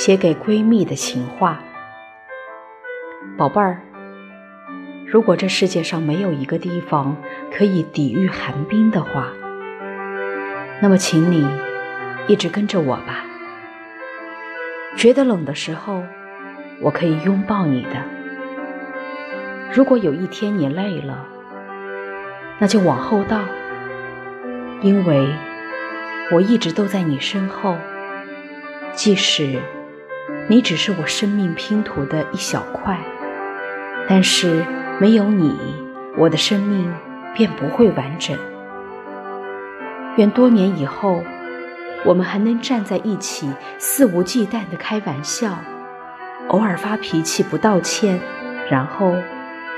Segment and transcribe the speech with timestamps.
[0.00, 1.60] 写给闺蜜的情话。
[3.36, 3.82] 宝贝儿，
[5.06, 7.14] 如果这世界上没有一个地方
[7.52, 9.26] 可以抵御寒冰的话，
[10.80, 11.46] 那么请你
[12.28, 13.26] 一直跟着我吧。
[14.96, 16.02] 觉得冷的时候，
[16.80, 17.90] 我可以拥抱你的。
[19.70, 21.26] 如果有一天你累了，
[22.58, 23.38] 那就往后倒，
[24.80, 25.28] 因为
[26.32, 27.76] 我一直都在你身后，
[28.94, 29.58] 即使
[30.48, 32.98] 你只是我生命拼图的一小块，
[34.08, 34.64] 但是
[34.98, 35.58] 没有你，
[36.16, 36.92] 我的生命
[37.34, 38.36] 便不会完整。
[40.16, 41.22] 愿多年以后。
[42.02, 45.58] 我们还能站在一起，肆无忌惮地开玩笑，
[46.48, 48.18] 偶尔发脾气不道歉，
[48.70, 49.14] 然后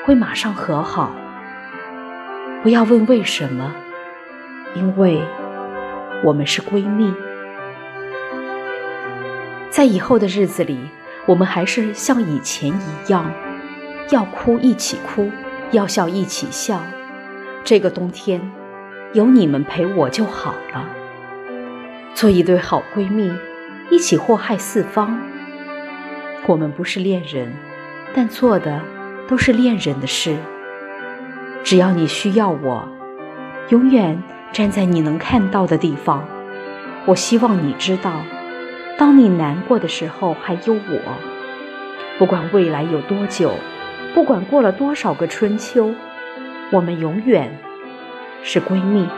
[0.04, 1.10] 会马上和好。
[2.62, 3.74] 不要问为什么，
[4.76, 5.20] 因为
[6.22, 7.12] 我们是闺蜜。
[9.82, 10.78] 在以后的日子里，
[11.26, 13.32] 我们还是像以前一样，
[14.10, 15.28] 要哭一起哭，
[15.72, 16.80] 要笑一起笑。
[17.64, 18.40] 这个冬天，
[19.12, 20.88] 有你们陪我就好了。
[22.14, 23.34] 做一对好闺蜜，
[23.90, 25.18] 一起祸害四方。
[26.46, 27.52] 我们不是恋人，
[28.14, 28.80] 但做的
[29.26, 30.36] 都是恋人的事。
[31.64, 32.88] 只要你需要我，
[33.70, 36.24] 永远站在你能看到的地方。
[37.04, 38.12] 我希望你知道，
[38.98, 41.00] 当你难过的时候，还有我。
[42.18, 43.52] 不管未来有多久，
[44.14, 45.94] 不管过了多少个春秋，
[46.70, 47.58] 我们永远
[48.42, 49.08] 是闺蜜。